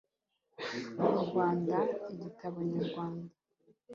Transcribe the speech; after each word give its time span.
U 1.19 1.21
rwanda 1.27 1.77
igitabo 2.11 2.57
nyamwaka 2.69 3.13